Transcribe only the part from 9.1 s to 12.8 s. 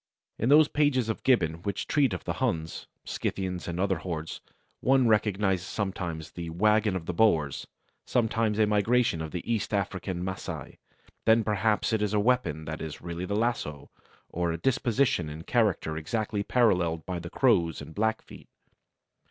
of the East African Masai; then perhaps it is a weapon